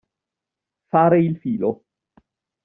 [0.87, 1.83] Fare il filo.